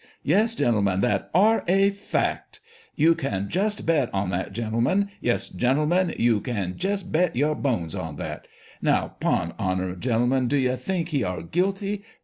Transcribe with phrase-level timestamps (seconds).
[0.23, 2.59] Yes, gentlemen, that are a fact.
[2.95, 5.11] You kin just bet on that, gentlemen.
[5.19, 8.47] Yes, gentle men, you kin jist bet your bones on that!
[8.81, 12.03] Now, 'pon honour, gentlemen, do you think he are guilty